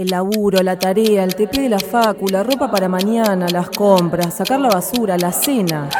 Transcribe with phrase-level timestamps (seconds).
[0.00, 4.32] El laburo, la tarea, el TP de la facu, la ropa para mañana, las compras,
[4.32, 5.90] sacar la basura, la cena.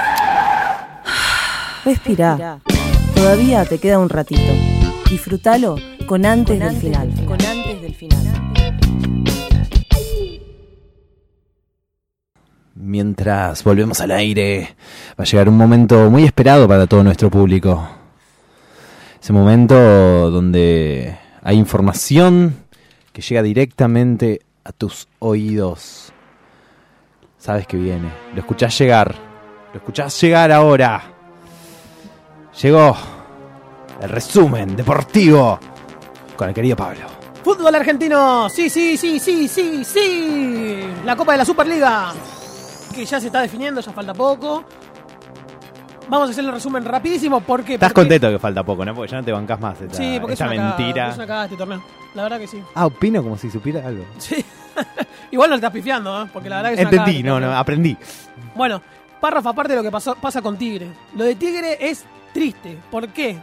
[1.85, 2.61] Respira.
[3.15, 4.41] Todavía te queda un ratito.
[5.11, 5.77] Disfrútalo
[6.07, 7.13] con antes del final.
[7.27, 8.19] Con antes del final.
[12.75, 14.77] Mientras volvemos al aire,
[15.11, 17.87] va a llegar un momento muy esperado para todo nuestro público.
[19.23, 22.70] Ese momento donde hay información
[23.13, 26.13] que llega directamente a tus oídos.
[27.39, 29.15] Sabes que viene, lo escuchás llegar,
[29.73, 31.03] lo escuchás llegar ahora.
[32.61, 32.97] Llegó
[34.01, 35.59] el resumen deportivo
[36.37, 37.07] con el querido Pablo.
[37.43, 40.85] Fútbol argentino, sí, sí, sí, sí, sí, sí.
[41.05, 42.13] La Copa de la Superliga,
[42.95, 44.65] que ya se está definiendo, ya falta poco.
[46.09, 47.75] Vamos a hacer el resumen rapidísimo porque...
[47.75, 48.95] Estás porque- contento que falta poco, ¿no?
[48.95, 51.09] Porque ya no te bancas más esta, Sí, porque es esta una, cagada, mentira.
[51.11, 51.83] es una cagada este torneo.
[52.15, 52.63] La verdad que sí.
[52.75, 54.05] Ah, opino como si supiera algo.
[54.19, 54.45] Sí.
[55.31, 56.27] Igual no le estás pifiando, ¿eh?
[56.33, 57.51] porque la verdad que es una Entendí, este no, torneo.
[57.51, 57.97] no, aprendí.
[58.57, 58.83] Bueno,
[59.21, 60.89] párrafo aparte de lo que pasó, pasa con Tigre.
[61.17, 62.05] Lo de Tigre es
[62.35, 62.77] triste.
[62.91, 63.39] ¿Por qué?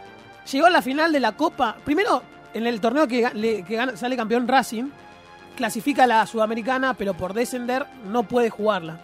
[0.51, 1.77] Llegó a la final de la Copa.
[1.85, 2.21] Primero,
[2.53, 4.85] en el torneo que, ga- le- que gana- sale campeón Racing,
[5.55, 8.99] clasifica a la Sudamericana, pero por descender no puede jugarla.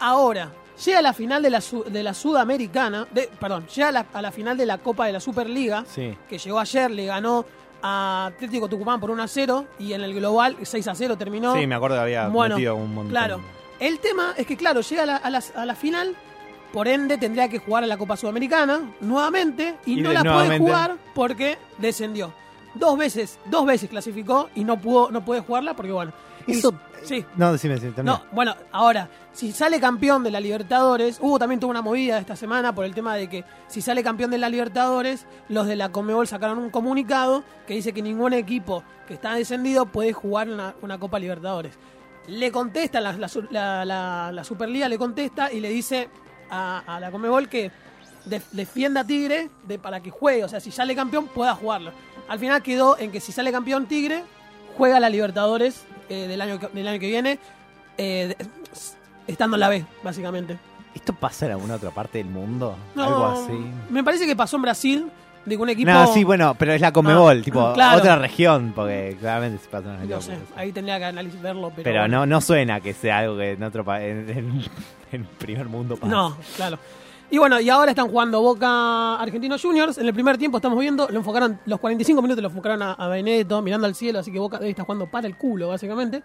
[0.00, 0.50] Ahora,
[0.84, 4.22] llega a la final de la, de la Sudamericana, de, perdón, llega a la, a
[4.22, 6.16] la final de la Copa de la Superliga, Sí.
[6.28, 7.44] que llegó ayer, le ganó
[7.82, 11.54] a Atlético Tucumán por 1 a 0 y en el global 6 a 0 terminó.
[11.54, 13.10] Sí, me acuerdo que había Bueno, metido un montón.
[13.10, 13.40] Claro.
[13.78, 16.14] El tema es que, claro, llega a la, a la- a la final,
[16.72, 20.22] por ende tendría que jugar a la Copa Sudamericana nuevamente y, Y no de- la
[20.22, 22.32] puede jugar porque descendió.
[22.74, 26.12] Dos veces, dos veces clasificó y no pudo, no puede jugarla porque bueno.
[26.46, 27.24] Eso- sí.
[27.36, 28.02] No, decime, decime.
[28.02, 32.36] No, bueno, ahora, si sale campeón de la Libertadores, hubo también tuvo una movida esta
[32.36, 35.90] semana por el tema de que si sale campeón de la Libertadores, los de la
[35.90, 40.74] Comebol sacaron un comunicado que dice que ningún equipo que está descendido puede jugar una,
[40.82, 41.74] una Copa Libertadores.
[42.26, 46.08] Le contesta, la, la, su- la- la- la Superliga le contesta y le dice
[46.50, 47.70] a, a la Comebol que
[48.24, 51.92] def- defienda a Tigre de, para que juegue, o sea, si sale campeón pueda jugarlo.
[52.28, 54.24] Al final quedó en que si sale campeón Tigre,
[54.78, 57.38] juega la Libertadores eh, del, año que, del año que viene,
[57.98, 58.34] eh,
[59.26, 60.58] estando en la B, básicamente.
[60.94, 62.76] ¿Esto pasa en alguna otra parte del mundo?
[62.94, 63.52] No, Algo así.
[63.90, 65.10] Me parece que pasó en Brasil,
[65.44, 65.90] de que un equipo...
[65.90, 67.98] No, sí, bueno, pero es la Comebol, Ah, tipo claro.
[67.98, 71.82] otra región, porque claramente se pasa en No sé, ahí tendría que analizar, verlo, pero...
[71.84, 74.62] Pero no, no suena que sea algo que en otro pa- en, en,
[75.12, 76.12] en primer mundo pasa.
[76.12, 76.78] No, claro.
[77.30, 79.98] Y bueno, y ahora están jugando Boca Argentinos Juniors.
[79.98, 83.08] En el primer tiempo estamos viendo, lo enfocaron, los 45 minutos lo enfocaron a, a
[83.08, 86.22] Benedetto mirando al cielo, así que Boca debe estar jugando para el culo, básicamente.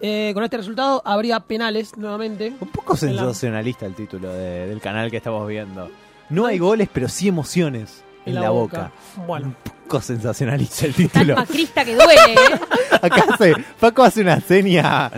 [0.00, 2.52] Eh, con este resultado habría penales nuevamente.
[2.60, 5.90] Un poco sensacionalista el título de- del canal que estamos viendo.
[6.28, 8.90] No hay goles, pero sí emociones en, la, boca.
[9.26, 9.54] Bueno, Un
[9.84, 11.36] poco sensacionalista el Tan título.
[11.36, 12.60] macrista que duele, ¿eh?
[13.02, 15.10] Acá hace, Paco hace una seña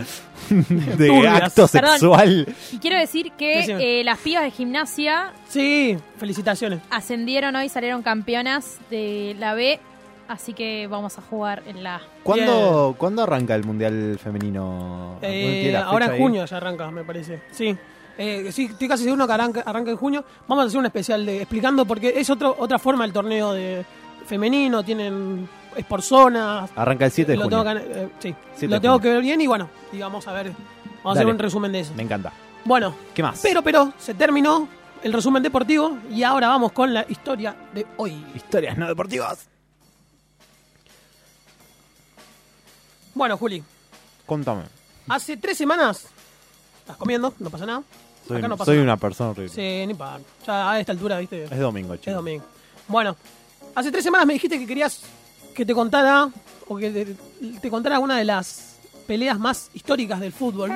[0.97, 1.41] de Turbias.
[1.43, 1.91] acto Perdón.
[1.91, 2.47] sexual.
[2.71, 3.99] Y quiero decir que Decime.
[3.99, 6.79] eh, las pibas de gimnasia sí, felicitaciones.
[6.89, 9.79] ascendieron hoy, salieron campeonas de la B,
[10.27, 12.01] así que vamos a jugar en la A.
[12.23, 15.17] ¿Cuándo, ¿Cuándo arranca el Mundial Femenino?
[15.21, 16.19] Eh, ¿Tiene la fecha ahora en ahí?
[16.19, 17.41] junio ya arranca, me parece.
[17.51, 17.75] Sí.
[18.17, 20.23] Eh, sí, estoy casi seguro que arranca, arranca en junio.
[20.47, 23.83] Vamos a hacer un especial de explicando porque es otro, otra forma el torneo de
[24.25, 26.69] femenino, tienen es por zonas.
[26.75, 27.63] Arranca el 7 de lo junio.
[27.63, 29.01] tengo que, eh, sí, 7 lo de tengo junio.
[29.01, 30.51] que ver bien y bueno, y vamos a ver,
[31.03, 31.93] vamos a hacer un resumen de eso.
[31.95, 32.31] Me encanta.
[32.63, 33.39] Bueno, ¿Qué más?
[33.43, 34.67] pero pero se terminó
[35.03, 38.25] el resumen deportivo y ahora vamos con la historia de hoy.
[38.33, 39.47] Historias no deportivas.
[43.13, 43.63] Bueno, Juli,
[44.25, 44.63] Contame.
[45.07, 46.07] hace tres semanas
[46.79, 47.83] estás comiendo, no pasa nada.
[48.27, 48.83] Soy, Acá no pasa soy nada.
[48.83, 49.49] una persona horrible.
[49.53, 50.19] Sí, ni pa.
[50.45, 51.43] Ya a esta altura, viste.
[51.43, 52.07] Es domingo, chicos.
[52.07, 52.43] Es domingo.
[52.87, 53.15] Bueno,
[53.75, 55.01] hace tres semanas me dijiste que querías
[55.55, 56.29] que te contara
[56.67, 57.15] o que te,
[57.59, 58.75] te contara una de las
[59.07, 60.71] peleas más históricas del fútbol,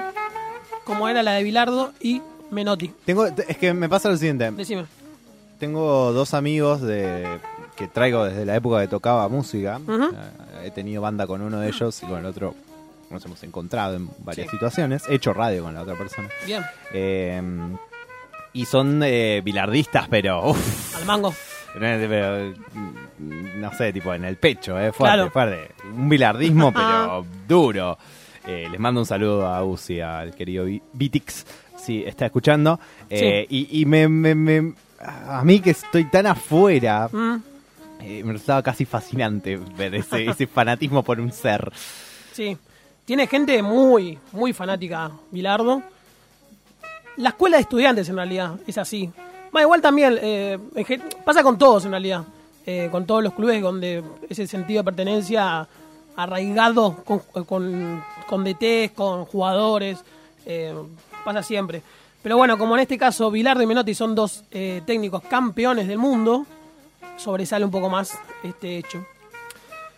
[0.85, 2.91] como era la de Bilardo y Menotti.
[3.05, 4.49] Tengo, es que me pasa lo siguiente.
[4.51, 4.85] Decime.
[5.59, 7.39] Tengo dos amigos de
[7.75, 9.79] que traigo desde la época que tocaba música.
[10.63, 12.55] He tenido banda con uno de ellos y con el otro
[13.09, 14.51] nos hemos encontrado en varias Sí.
[14.51, 15.03] situaciones.
[15.09, 16.29] He hecho radio con la otra persona.
[16.45, 17.41] Bien, Eh,
[18.53, 21.33] y son eh, bilardistas, pero, uf, al mango.
[21.73, 22.53] pero,
[23.19, 25.31] no sé, tipo en el pecho, eh, fuerte, Claro.
[25.31, 25.71] fuerte.
[25.95, 27.97] Un bilardismo, pero duro.
[28.47, 31.45] Eh, les mando un saludo a Uzi, al querido Vi- Vitix,
[31.77, 32.79] si está escuchando.
[33.09, 37.35] Eh, Y, y me, me- me- a mí que estoy tan afuera, Mm,
[38.01, 41.71] eh, me resultaba casi fascinante ver ese, ese fanatismo por un ser.
[42.33, 42.57] sí.
[43.05, 45.81] Tiene gente muy, muy fanática, Bilardo.
[47.17, 49.09] La escuela de estudiantes, en realidad, es así.
[49.51, 50.15] Más igual también,
[51.25, 52.23] pasa con todos, en realidad.
[52.65, 55.67] Eh, con todos los clubes donde ese sentido de pertenencia
[56.15, 60.03] arraigado con, con, con DTs, con jugadores,
[60.45, 60.75] eh,
[61.23, 61.81] pasa siempre.
[62.21, 65.97] Pero bueno, como en este caso Bilardo y Menotti son dos eh, técnicos campeones del
[65.97, 66.45] mundo,
[67.17, 69.05] sobresale un poco más este hecho.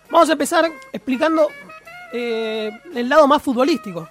[0.10, 1.48] Vamos a empezar explicando
[2.13, 4.08] el lado más futbolístico.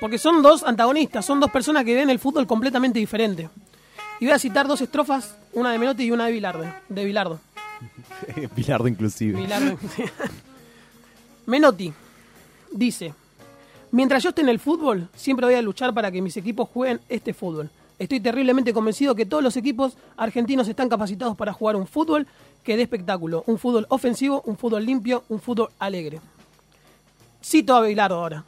[0.00, 3.48] Porque son dos antagonistas, son dos personas que ven el fútbol completamente diferente.
[4.18, 6.64] Y voy a citar dos estrofas, una de Menotti y una de Bilardo.
[6.88, 7.40] De Bilardo.
[8.56, 9.40] Bilardo inclusive.
[9.40, 9.78] Bilardo.
[11.46, 11.92] Menotti
[12.72, 13.14] dice,
[13.90, 17.00] mientras yo esté en el fútbol, siempre voy a luchar para que mis equipos jueguen
[17.08, 17.70] este fútbol.
[17.98, 22.26] Estoy terriblemente convencido que todos los equipos argentinos están capacitados para jugar un fútbol
[22.64, 26.20] que dé espectáculo, un fútbol ofensivo, un fútbol limpio, un fútbol alegre.
[27.42, 28.44] Cito a Bilardo ahora.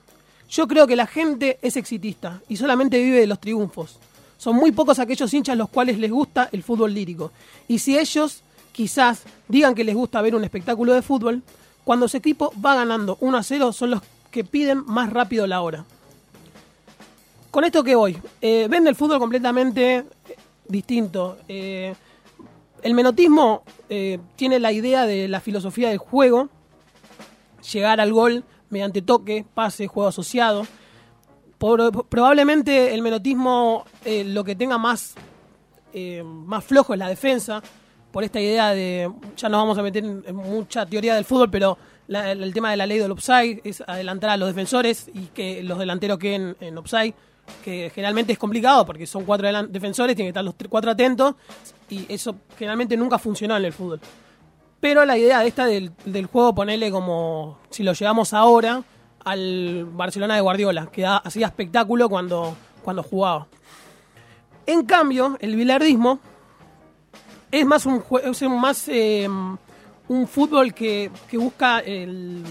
[0.48, 3.98] Yo creo que la gente es exitista y solamente vive de los triunfos.
[4.42, 7.30] Son muy pocos aquellos hinchas los cuales les gusta el fútbol lírico.
[7.68, 8.42] Y si ellos
[8.72, 11.44] quizás digan que les gusta ver un espectáculo de fútbol,
[11.84, 14.02] cuando su equipo va ganando 1 a 0 son los
[14.32, 15.84] que piden más rápido la hora.
[17.52, 20.06] Con esto que voy, eh, ven el fútbol completamente eh,
[20.66, 21.38] distinto.
[21.46, 21.94] Eh,
[22.82, 26.48] el menotismo eh, tiene la idea de la filosofía del juego,
[27.72, 30.66] llegar al gol mediante toque, pase, juego asociado.
[31.62, 35.14] Probablemente el menotismo eh, lo que tenga más,
[35.92, 37.62] eh, más flojo es la defensa,
[38.10, 41.78] por esta idea de, ya nos vamos a meter en, mucha teoría del fútbol, pero
[42.08, 45.62] la- el, tema de la ley del offside es adelantar a los defensores y que
[45.62, 47.14] los delanteros queden en offside,
[47.64, 51.36] que generalmente es complicado porque son cuatro defensores, tienen que estar los cuatro atentos
[51.88, 54.00] y eso generalmente nunca funcionó en el fútbol.
[54.80, 58.82] Pero la idea de esta del juego, ponerle como, si lo llevamos ahora,
[59.24, 63.46] al Barcelona de Guardiola, que hacía espectáculo cuando, cuando jugaba.
[64.66, 66.20] En cambio, el bilardismo
[67.50, 69.28] es más un, es más eh,
[70.08, 72.42] un fútbol que, que busca el,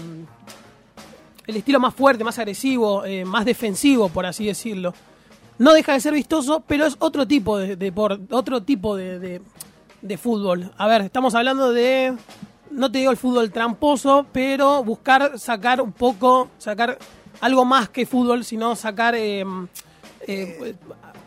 [1.46, 4.94] el estilo más fuerte, más agresivo, eh, más defensivo, por así decirlo.
[5.58, 7.92] No deja de ser vistoso, pero es otro tipo de,
[8.30, 9.40] otro tipo de-
[10.00, 10.72] de fútbol.
[10.76, 12.14] A ver, estamos hablando de,
[12.72, 16.98] no te digo el fútbol tramposo, pero buscar sacar un poco, sacar
[17.40, 19.44] algo más que fútbol, sino sacar eh,
[20.26, 20.74] eh,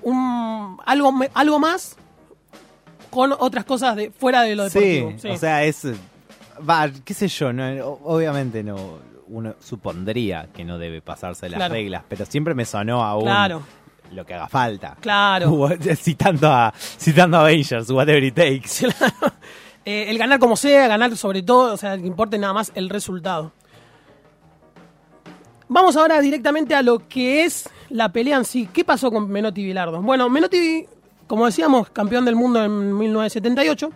[0.03, 1.95] un, algo, algo más
[3.09, 5.33] con otras cosas de fuera de lo Sí, deportivo.
[5.33, 5.87] o sea, es.
[6.67, 7.65] Va, qué sé yo, no,
[8.03, 8.99] obviamente no.
[9.27, 11.73] Uno supondría que no debe pasarse las Claro.
[11.73, 13.23] reglas, pero siempre me sonó a un.
[13.23, 13.63] Claro.
[14.11, 14.95] Lo que haga falta.
[15.01, 15.67] Claro.
[15.97, 18.85] citando a citando a Avengers, whatever it takes.
[19.85, 22.89] Eh, el ganar como sea, ganar sobre todo, o sea, que importe nada más el
[22.89, 23.51] resultado.
[25.67, 28.67] Vamos ahora directamente a lo que es la pelea en sí.
[28.71, 30.01] ¿Qué pasó con Menotti y Bilardo?
[30.01, 30.85] Bueno, Menotti,
[31.27, 33.91] como decíamos, campeón del mundo en 1978.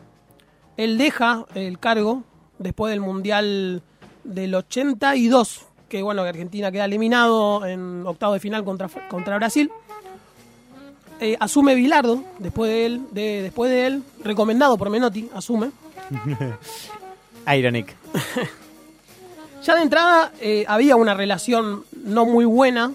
[0.77, 2.24] Él deja el cargo
[2.57, 3.83] después del Mundial
[4.24, 9.71] del 82, que bueno, que Argentina queda eliminado en octavo de final contra, contra Brasil.
[11.21, 15.71] Eh, asume Bilardo, después de él, de, después de él, recomendado por Menotti, asume.
[17.48, 17.95] Ironic.
[19.62, 22.94] Ya de entrada eh, había una relación no muy buena,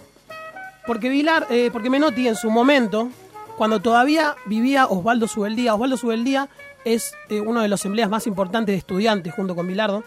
[0.86, 3.10] porque, Vilar, eh, porque Menotti en su momento,
[3.58, 6.48] cuando todavía vivía Osvaldo Subeldía, Osvaldo Subeldía
[6.86, 10.04] es uno de los asambleas más importantes de estudiantes junto con Bilardo.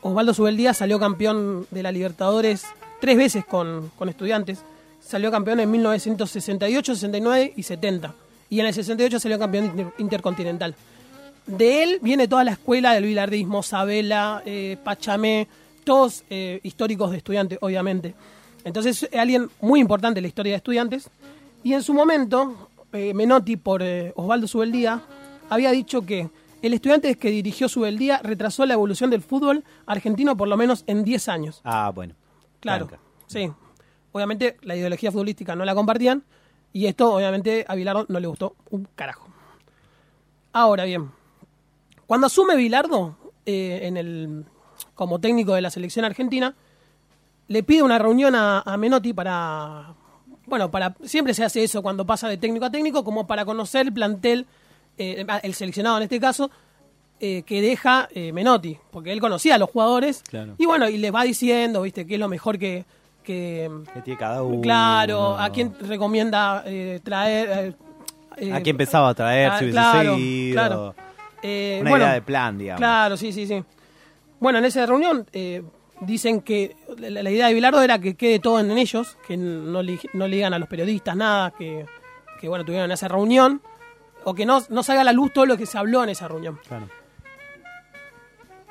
[0.00, 2.64] Osvaldo Subeldía salió campeón de la Libertadores
[2.98, 4.64] tres veces con, con estudiantes.
[5.00, 8.14] Salió campeón en 1968, 69 y 70.
[8.48, 10.74] Y en el 68 salió campeón inter- intercontinental.
[11.46, 15.48] De él viene toda la escuela del bilardismo, Sabela, eh, Pachamé,
[15.84, 18.14] todos eh, históricos de estudiantes, obviamente.
[18.64, 21.08] Entonces es alguien muy importante en la historia de estudiantes.
[21.64, 23.82] Y en su momento, eh, Menotti, por
[24.14, 25.00] Osvaldo Subeldía,
[25.48, 26.28] había dicho que
[26.62, 31.04] el estudiante que dirigió Subeldía retrasó la evolución del fútbol argentino por lo menos en
[31.04, 31.60] 10 años.
[31.64, 32.14] Ah, bueno.
[32.60, 32.88] Claro,
[33.26, 33.50] sí.
[34.12, 36.24] Obviamente la ideología futbolística no la compartían
[36.72, 39.28] y esto obviamente a Bilardo no le gustó un carajo.
[40.52, 41.10] Ahora bien,
[42.06, 44.44] cuando asume Bilardo eh, en el,
[44.94, 46.54] como técnico de la selección argentina,
[47.48, 49.94] le pide una reunión a, a Menotti para,
[50.46, 53.86] bueno, para siempre se hace eso cuando pasa de técnico a técnico, como para conocer
[53.86, 54.46] el plantel,
[54.98, 56.50] eh, el seleccionado en este caso,
[57.20, 60.54] eh, que deja eh, Menotti, porque él conocía a los jugadores Claro.
[60.58, 62.84] y bueno, y les va diciendo, viste, qué es lo mejor que,
[63.30, 64.60] que ¿Qué tiene cada uno?
[64.60, 67.76] claro, a quién recomienda eh, traer,
[68.36, 70.54] eh, ¿A quién pensaba traer si hubiese claro, seguido?
[70.54, 70.94] claro.
[71.42, 72.80] Eh, Una bueno, idea de plan, digamos.
[72.80, 73.62] Claro, sí, sí, sí.
[74.40, 75.26] Bueno, en esa reunión
[76.00, 79.82] dicen que la, la idea de Bilardo era que quede todo en ellos, que no
[79.82, 81.86] le, no le digan a los periodistas nada, que,
[82.40, 83.60] que bueno, tuvieron esa reunión,
[84.24, 86.26] o que no, no salga a la luz todo lo que se habló en esa
[86.28, 86.58] reunión.
[86.66, 86.88] Claro.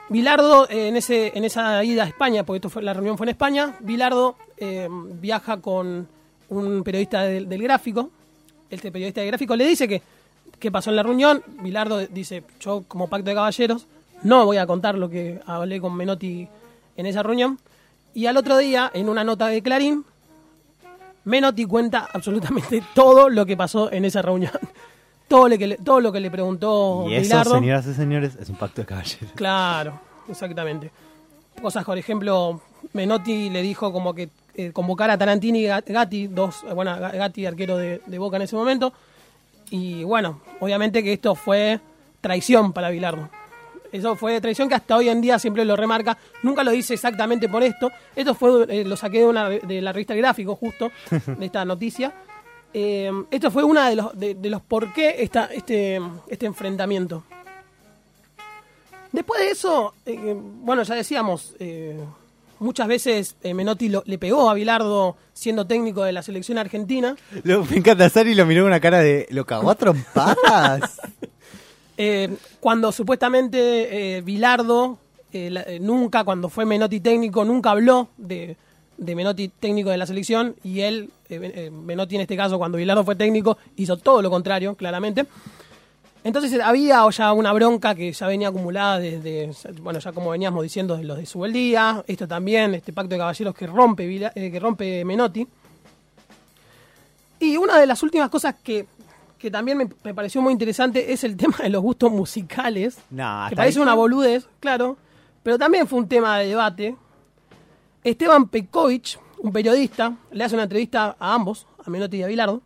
[0.10, 3.30] Bilardo, en, ese, en esa ida a España, porque esto fue, la reunión fue en
[3.30, 6.08] España, Bilardo eh, viaja con
[6.50, 8.10] un periodista del, del gráfico.
[8.70, 10.02] Este periodista del gráfico le dice que
[10.60, 11.44] qué pasó en la reunión.
[11.62, 13.88] Bilardo dice, yo como pacto de caballeros
[14.24, 16.48] no voy a contar lo que hablé con Menotti
[16.98, 17.60] en esa reunión.
[18.14, 20.04] Y al otro día, en una nota de Clarín,
[21.26, 24.52] Menotti cuenta absolutamente todo lo que pasó en esa reunión.
[25.30, 27.54] Todo lo que le, todo lo que le preguntó Y eso, Bilardo.
[27.54, 29.30] señoras y señores, es un pacto de caballeros.
[29.36, 30.90] Claro, exactamente.
[31.62, 32.60] Cosas, por ejemplo,
[32.94, 34.30] Menotti le dijo como que
[34.68, 38.38] eh, convocar a Tarantini y Gat- Gatti, dos, eh, bueno, Ga- Gatti, arquero de, Boca
[38.38, 38.94] en ese momento.
[39.72, 41.80] Y bueno, obviamente que esto fue
[42.22, 43.30] traición para Bilardo.
[43.92, 46.18] Eso fue traición que hasta hoy en día siempre lo remarca.
[46.44, 47.92] Nunca lo dice exactamente por esto.
[48.16, 52.14] Esto fue eh, lo saqué de, una, de la revista Gráfico, justo, de esta noticia.
[52.72, 57.24] Esto fue uno de los, de, los por qué esta, este, este enfrentamiento.
[59.12, 59.96] Después de eso,
[60.62, 61.56] bueno, ya decíamos,
[62.60, 67.16] muchas veces eh, Menotti lo- le pegó a Bilardo siendo técnico de la selección argentina.
[67.44, 69.28] Lo, me encanta Sari lo miró con una cara de.
[69.32, 71.00] ¿Lo cagó a trompadas?
[72.02, 74.98] Eh, cuando supuestamente eh, Bilardo
[75.34, 78.56] eh, la- eh, nunca, cuando fue Menotti técnico, nunca habló de,
[78.98, 82.78] de Menotti técnico de la selección y él, eh, eh, Menotti en este caso, cuando
[82.78, 85.26] Bilardo fue técnico, hizo todo lo contrario, claramente.
[86.24, 90.98] Entonces había ya una bronca que ya venía acumulada desde, bueno, ya como veníamos diciendo,
[90.98, 94.60] de los de Subeldía, esto también, este pacto de caballeros que rompe, Vila- eh, que
[94.60, 95.48] rompe Menotti.
[97.40, 98.86] Y una de las últimas cosas que,
[99.38, 102.98] que también me, me pareció muy interesante es el tema de los gustos musicales.
[103.10, 104.98] No, que parece ahí- una boludez, claro,
[105.42, 106.96] pero también fue un tema de debate.
[108.04, 112.62] Esteban Pekovic, un periodista, le hace una entrevista a ambos, a Menotti y a Bilardo,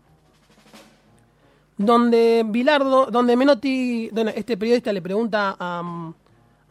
[1.85, 6.11] donde Bilardo, donde Menotti, donde este periodista le pregunta a,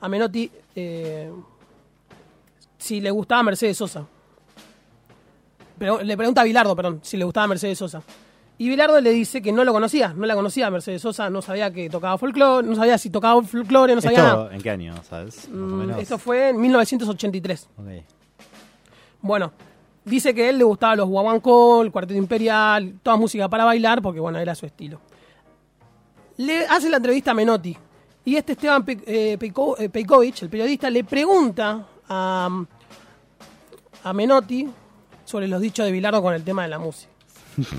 [0.01, 1.31] a Menotti eh,
[2.79, 4.05] si le gustaba Mercedes Sosa.
[5.79, 8.03] Pero, le pregunta a Bilardo, perdón, si le gustaba Mercedes Sosa.
[8.59, 11.73] Y Bilardo le dice que no lo conocía, no la conocía Mercedes Sosa, no sabía
[11.73, 14.43] que tocaba folclore, no sabía si tocaba folclore, no sabía nada.
[14.45, 15.49] ¿Esto en qué año, sabes?
[15.49, 15.99] Más o Mm, menos.
[16.01, 17.69] Esto fue en 1983.
[17.77, 17.87] Ok.
[19.23, 19.53] Bueno,
[20.05, 24.03] dice que a él le gustaba los guaguancó, el cuarteto imperial, toda música para bailar,
[24.03, 25.01] porque bueno, era su estilo.
[26.39, 27.77] Le hace la entrevista a Menotti.
[28.25, 32.49] Y este Esteban Pe- eh, Peiko- eh, Peikovic, el periodista, le pregunta a,
[34.05, 34.69] a Menotti
[35.25, 37.11] sobre los dichos de Bilardo con el tema de la música.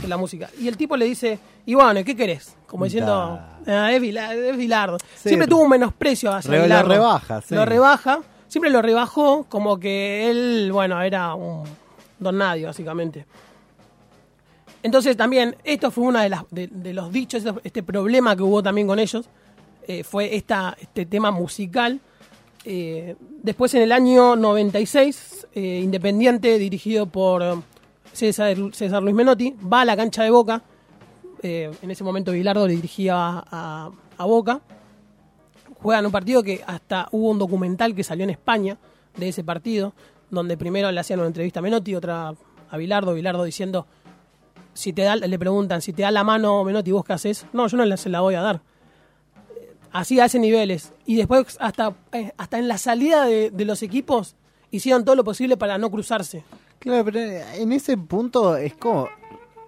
[0.02, 0.50] de la música.
[0.60, 2.56] Y el tipo le dice, y bueno, ¿qué querés?
[2.68, 3.40] Como diciendo.
[3.68, 4.98] "Ah, es, Bilardo.
[5.16, 5.30] Sí.
[5.30, 6.90] Siempre tuvo un menosprecio hacia Re- lo Bilardo.
[6.90, 7.56] rebaja, sí.
[7.56, 8.20] Lo rebaja.
[8.48, 11.64] Siempre lo rebajó como que él, bueno, era un
[12.24, 13.26] don nadie, básicamente.
[14.82, 16.20] Entonces también, esto fue uno
[16.52, 19.26] de, los dichos, este problema que hubo también con ellos,
[19.88, 22.00] eh, fue esta, este tema musical.
[22.66, 27.62] Eh, después en el año 96, eh, Independiente, dirigido por
[28.12, 30.62] César, César Luis Menotti, va a la cancha de Boca.
[31.42, 34.62] Eh, en ese momento Bilardo le dirigía a, a- a Boca.
[35.82, 38.78] Juegan un partido que hasta hubo un documental que salió en España
[39.18, 39.94] de ese partido,
[40.36, 42.34] donde primero le hacían una entrevista a Menotti, otra
[42.70, 43.86] a Bilardo, Bilardo diciendo,
[44.74, 47.46] si te da, le preguntan, si te da la mano Menotti, ¿vos qué haces?
[47.54, 48.62] No, yo no se la voy a dar.
[49.92, 50.92] Así a ese niveles.
[51.06, 54.36] Y después hasta, eh, hasta en la salida de, de los equipos
[54.72, 56.44] hicieron todo lo posible para no cruzarse.
[56.80, 59.08] Claro, pero en ese punto es como.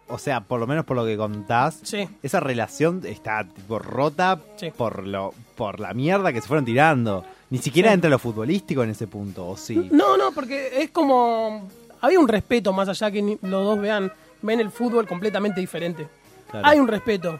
[0.07, 2.07] O sea, por lo menos por lo que contás, Sí.
[2.21, 4.69] esa relación está tipo rota Sí.
[4.75, 7.23] por lo por la mierda que se fueron tirando.
[7.49, 9.89] Ni siquiera entra lo futbolístico en ese punto, ¿o sí?
[9.91, 11.67] No, no, porque es como...
[12.01, 16.07] Había un respeto más allá que los dos vean, ven el fútbol completamente diferente.
[16.51, 16.67] Claro.
[16.67, 17.39] Hay un respeto.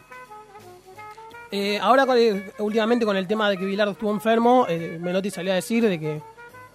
[1.50, 5.30] Eh, ahora, con el- últimamente, con el tema de que Bilardo estuvo enfermo, eh, Menotti
[5.30, 6.20] salió a decir de que,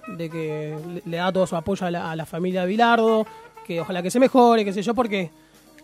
[0.07, 3.25] de que le, da todo su apoyo a la, a la familia de Bilardo,
[3.65, 5.29] que ojalá que se mejore, qué sé yo, porque,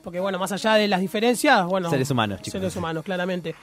[0.03, 1.89] porque bueno, más allá de las diferencias, bueno...
[1.89, 2.59] Seres humanos, chicos.
[2.59, 3.55] Seres humanos, claramente.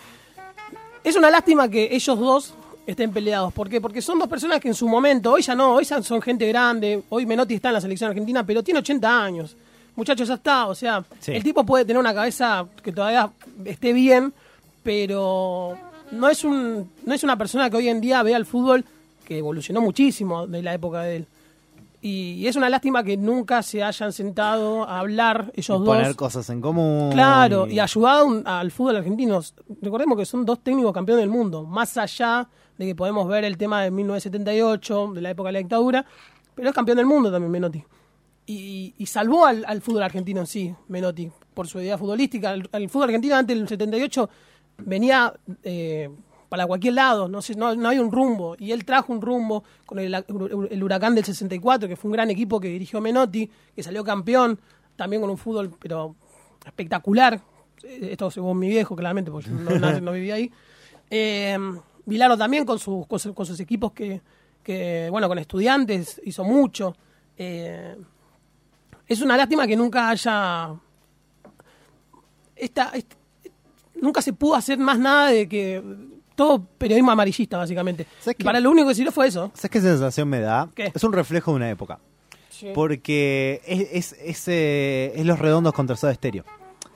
[1.05, 2.55] Es una lástima que ellos dos
[2.87, 3.53] estén peleados.
[3.53, 3.81] ¿Por qué?
[3.81, 6.47] Porque son dos personas que en su momento, hoy ya no, hoy ya son gente
[6.49, 9.57] grande, hoy Menotti está en la selección argentina, pero tiene 80 años.
[9.97, 11.33] Muchachos, ya está, o sea, Sí.
[11.33, 13.31] el tipo puede tener una cabeza que todavía
[13.65, 14.33] esté bien,
[14.83, 15.77] pero
[16.11, 18.85] no es un no es una persona que hoy en día vea el fútbol
[19.25, 21.27] que evolucionó muchísimo de la época de él.
[22.07, 25.87] Y, y es una lástima que nunca se hayan sentado a hablar ellos Y dos.
[25.87, 27.11] poner cosas en común.
[27.13, 29.41] Claro, y ayudado un- al fútbol argentino.
[29.81, 32.47] Recordemos que son dos técnicos campeones del mundo, más allá
[32.77, 36.05] de que podemos ver el tema de 1978, de la época de la dictadura,
[36.55, 37.83] pero es campeón del mundo también Menotti.
[38.47, 42.53] Y, y salvó al, al fútbol argentino en sí, Menotti, por su idea futbolística.
[42.53, 44.29] El, el fútbol argentino antes del 78
[44.79, 45.33] venía
[45.63, 46.11] eh,
[46.55, 48.55] para cualquier lado, no, sé, no, no hay un rumbo.
[48.61, 50.15] Y él trajo un rumbo con el,
[50.71, 54.61] el Huracán del 64, que fue un gran equipo que dirigió Menotti, que salió campeón,
[54.95, 56.15] también con un fútbol pero
[56.65, 57.41] espectacular.
[57.83, 60.49] Esto según mi viejo, claramente, porque yo no, no, vivía ahí.
[61.11, 61.59] Eh,
[62.07, 64.21] Vilaro también con sus, con sus, con sus equipos que,
[64.63, 66.95] que, bueno, con estudiantes hizo mucho.
[67.37, 67.97] Eh,
[69.09, 70.73] es una lástima que nunca haya.
[72.55, 73.17] Esta, esta-
[74.01, 75.83] nunca se pudo hacer más nada de que.
[76.35, 78.07] Todo periodismo amarillista, básicamente.
[78.43, 79.51] Para lo único que sirvió fue eso.
[79.55, 80.69] ¿Sabes qué sensación me da?
[80.75, 80.91] ¿Qué?
[80.95, 81.99] Es un reflejo de una época.
[82.75, 86.45] Porque es, es, es, eh, es los redondos contra Soda Stereo.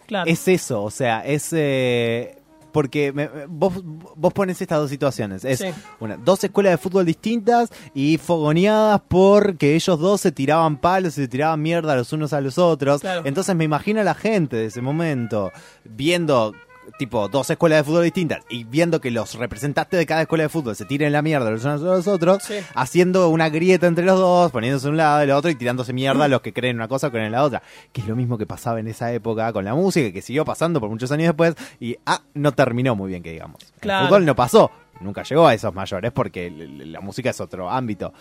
[0.07, 0.30] Claro.
[0.30, 1.49] Es eso, o sea, es...
[1.52, 2.35] eh,
[2.73, 5.45] porque me- vos, vos pones estas dos situaciones.
[5.45, 5.66] Es Sí.
[6.00, 11.23] una, dos escuelas de fútbol distintas y fogoneadas porque ellos dos se tiraban palos y
[11.23, 13.00] se tiraban mierda los unos a los otros.
[13.00, 13.23] Claro.
[13.25, 15.50] Entonces me imagino a la gente de ese momento
[15.85, 16.54] viendo
[16.99, 20.49] tipo dos escuelas de fútbol distintas y viendo que los representantes de cada escuela de
[20.49, 22.54] fútbol se tiren la mierda los unos a los otros, Sí.
[22.75, 26.28] haciendo una grieta entre los dos, poniéndose un lado del otro y tirándose mierda a
[26.28, 27.62] los que creen una cosa o creen la otra.
[27.92, 30.80] Que es lo mismo que pasaba en esa época con la música, que siguió pasando
[30.80, 33.59] por muchos años después y ah, no terminó muy bien, que digamos.
[33.80, 34.02] Claro.
[34.02, 38.12] El fútbol no pasó, nunca llegó a esos mayores porque la música es otro ámbito.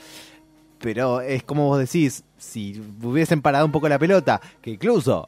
[0.80, 5.28] Pero es como vos decís, si hubiesen parado un poco la pelota, que incluso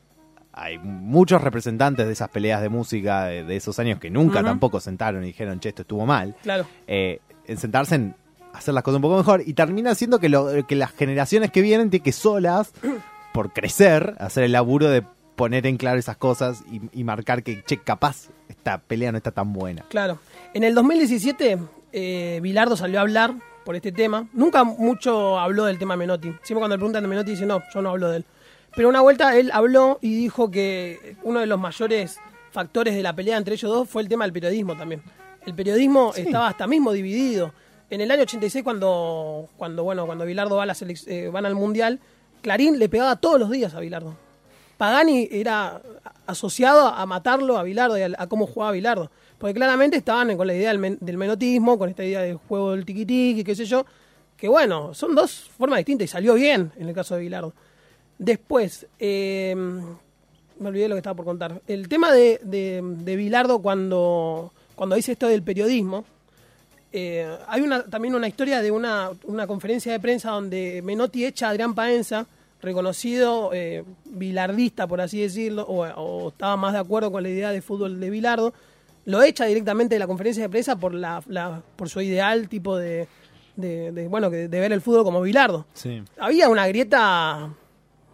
[0.62, 4.80] hay muchos representantes de esas peleas de música de, de esos años que nunca tampoco
[4.80, 6.66] sentaron y dijeron, che, esto estuvo mal Claro.
[6.88, 8.16] eh, en sentarse en
[8.54, 11.62] hacer las cosas un poco mejor y termina siendo que, lo, que las generaciones que
[11.62, 12.74] vienen tienen que solas,
[13.34, 15.04] por crecer, hacer el laburo de
[15.36, 19.32] poner en claro esas cosas y, y marcar que, che, capaz esta pelea no está
[19.32, 19.86] tan buena.
[19.90, 20.20] Claro.
[20.54, 21.58] En el 2017,
[21.94, 24.28] eh, Bilardo salió a hablar por este tema.
[24.34, 26.28] Nunca mucho habló del tema Menotti.
[26.42, 28.26] Siempre cuando le preguntan de Menotti dice, no, yo no hablo de él.
[28.80, 32.18] Pero una vuelta él habló y dijo que uno de los mayores
[32.50, 35.02] factores de la pelea entre ellos dos fue el tema del periodismo también.
[35.46, 37.52] El periodismo estaba hasta mismo dividido.
[37.90, 41.56] En el año 86, cuando, cuando, bueno, cuando Bilardo va a la eh, van al
[41.56, 42.00] Mundial,
[42.42, 44.16] Clarín le pegaba todos los días a Bilardo.
[44.78, 45.82] Pagani era
[46.26, 49.12] asociado a matarlo a Bilardo y a, a cómo jugaba Bilardo.
[49.40, 52.72] Porque claramente estaban con la idea del, men- del menotismo, con esta idea del juego
[52.72, 53.86] del tiquitiqui, qué sé yo.
[54.38, 57.54] Que bueno, son dos formas distintas y salió bien en el caso de Bilardo.
[58.20, 61.62] Después, eh, me olvidé lo que estaba por contar.
[61.68, 66.04] El tema de, de, de Bilardo cuando, cuando dice esto del periodismo,
[66.92, 71.48] eh, hay una, también una historia de una, una conferencia de prensa donde Menotti echa
[71.48, 72.26] a Adrián Paenza,
[72.62, 77.52] reconocido eh, bilardista, por así decirlo, o, o estaba más de acuerdo con la idea
[77.52, 78.54] de fútbol de Bilardo,
[79.06, 82.76] lo echa directamente de la conferencia de prensa por, la, la- por su ideal tipo
[82.76, 83.08] de,
[83.56, 85.66] de, de, bueno, de ver el fútbol como Bilardo.
[85.74, 86.04] Sí.
[86.18, 87.50] Había una grieta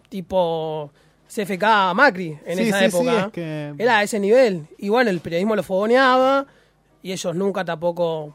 [0.09, 0.91] tipo
[1.27, 3.25] CFK Macri en Sí, esa sí, sí, época.
[3.27, 4.67] es que- Era a ese nivel.
[4.77, 6.45] Y bueno, el periodismo lo fogoneaba
[7.01, 8.33] y ellos nunca tampoco,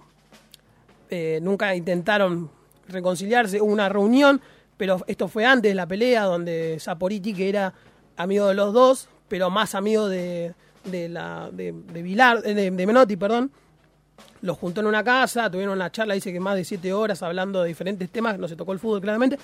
[1.11, 2.51] eh, nunca intentaron
[2.89, 3.61] reconciliarse.
[3.61, 4.41] Hubo una reunión,
[4.77, 7.73] pero esto fue antes de la pelea, donde Saporiti, que era
[8.17, 10.55] amigo de los dos, pero más amigo de,
[10.85, 13.51] de la de, de Vilar, eh, de, de Menotti, perdón,
[14.43, 17.63] los juntó en una casa, tuvieron una charla, dice que más de siete horas hablando
[17.63, 19.39] de diferentes temas, no se tocó el fútbol claramente.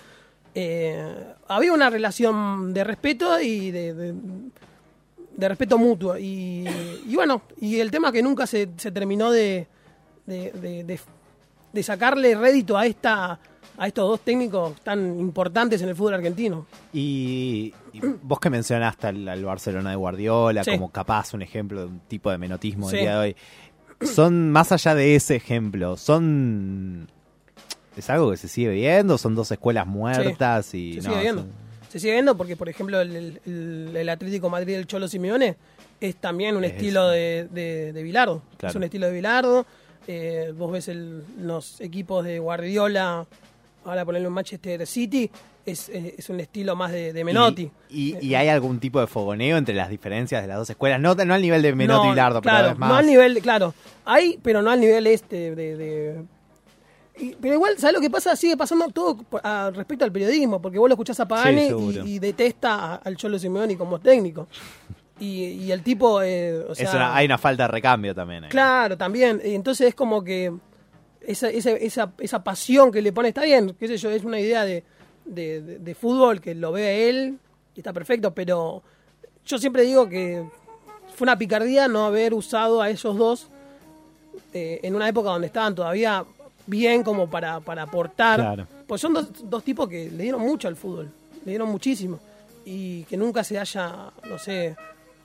[0.59, 4.15] Eh, había una relación de respeto y de, de-
[5.37, 6.17] de respeto mutuo.
[6.17, 6.67] Y,
[7.07, 9.67] y bueno, y el tema que nunca se, se terminó de,
[11.83, 13.39] sacarle rédito a esta
[13.79, 16.67] a estos dos técnicos tan importantes en el fútbol argentino.
[16.95, 20.71] Y, y vos que mencionaste al, al Barcelona de Guardiola Sí.
[20.71, 22.97] como capaz un ejemplo de un tipo de menotismo Sí.
[22.97, 23.37] del día de hoy,
[24.07, 27.11] son más allá de ese ejemplo, son...
[27.97, 29.17] ¿Es algo que se sigue viendo?
[29.19, 30.75] ¿Son dos escuelas muertas?
[30.75, 31.43] y Se no, sigue viendo.
[31.43, 31.51] son-
[31.89, 35.57] Se sigue viendo porque, por ejemplo, el, el- Atlético Madrid del Cholo Simeone
[36.01, 38.43] es también un Es estilo de, de, de Bilardo.
[38.59, 38.71] Claro.
[38.71, 39.67] Es un estilo de Bilardo.
[40.09, 43.27] Eh, vos ves el- los equipos de Guardiola,
[43.85, 45.31] ahora ponerlo en Manchester City,
[45.65, 47.71] es, es- es un estilo más de, de Menotti.
[47.89, 51.01] Y, y- y hay algún tipo de fogoneo entre las diferencias de las dos escuelas?
[51.01, 52.89] No, no al nivel de Menotti No, y Lardo, claro, pero es más...
[52.91, 55.77] no al nivel, claro, hay, pero no al nivel este de...
[55.77, 56.23] de-
[57.19, 58.37] y- pero igual, ¿sabes lo que pasa?
[58.37, 62.15] Sigue pasando todo a- respecto al periodismo, porque vos lo escuchás a Pagani Sí, y,
[62.15, 64.49] y detesta a- al Cholo Simeone como técnico.
[65.19, 68.45] Y, y el tipo, eh, o sea, una- hay una falta de recambio también.
[68.45, 68.51] ahí.
[68.51, 69.41] Claro, también.
[69.45, 70.53] Y Entonces es como que
[71.23, 74.39] esa, esa, esa, esa pasión que le pone, está bien, qué sé yo, es una
[74.39, 74.85] idea de,
[75.25, 77.39] de, de- de fútbol que lo ve él
[77.75, 78.83] y está perfecto, pero
[79.45, 80.45] yo siempre digo que
[81.15, 83.49] fue una picardía no haber usado a esos dos
[84.53, 86.25] eh, en una época donde estaban todavía
[86.67, 88.41] bien como para, para aportar.
[88.41, 88.67] Claro.
[88.87, 91.11] Pues son dos, dos tipos que le dieron mucho al fútbol,
[91.45, 92.19] le dieron muchísimo.
[92.65, 94.75] Y que nunca se haya, no sé,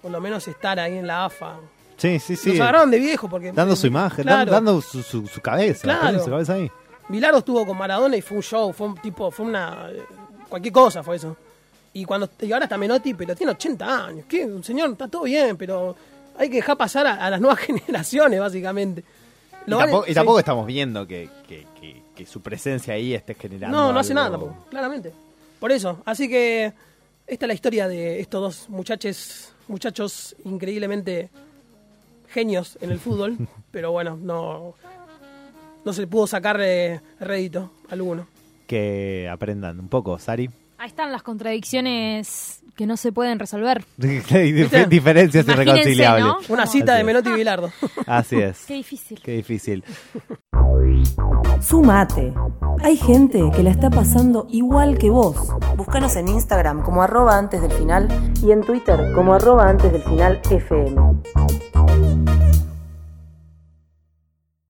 [0.02, 1.56] por lo menos estar ahí en la AFA
[1.98, 2.50] Sí, sí, sí.
[2.52, 3.52] Los agarraron de viejo porque...
[3.52, 4.52] Dando su imagen, Claro.
[4.52, 5.84] dando su, su- su cabeza.
[5.84, 6.24] Claro.
[6.24, 6.72] su cabeza ahí.
[7.10, 9.88] Bilardo estuvo con Maradona y fue un show, fue un tipo, fue una...
[10.50, 11.38] cualquier cosa fue eso.
[11.94, 14.26] Y cuando y ahora está Menotti, pero tiene 80 años.
[14.28, 14.46] ¿Qué?
[14.46, 15.96] Un señor, está todo bien, pero
[16.40, 19.04] hay que dejar pasar a, a las nuevas generaciones, básicamente.
[19.67, 20.13] Y tampoco, y sí.
[20.15, 23.78] tampoco estamos viendo que, que- que- que su presencia ahí esté generando.
[23.78, 25.12] No, no hace nada tampoco, claramente.
[25.60, 26.74] Por eso, así que
[27.28, 31.30] esta es la historia de estos dos muchachos, muchachos increíblemente
[32.30, 33.38] genios en el fútbol,
[33.71, 34.74] pero bueno, no,
[35.86, 38.28] no se le pudo sacar eh, rédito alguno.
[38.67, 40.50] Que aprendan un poco, Sari.
[40.82, 43.86] Ahí están las contradicciones que no se pueden resolver.
[44.02, 46.26] Hay dif- diferencias Imagínense, irreconciliables.
[46.26, 46.38] ¿no?
[46.50, 47.04] Una cita Así de.
[47.04, 47.70] Menotti y Bilardo.
[48.08, 48.65] Así es.
[48.65, 49.22] Qué difícil.
[49.22, 49.84] Qué difícil.
[51.60, 52.34] Sumate.
[52.84, 55.36] Hay gente que la está pasando igual que vos.
[55.78, 58.08] Búscanos en Instagram como arroba antes del final
[58.41, 60.96] y en Twitter como arroba antes del final FM.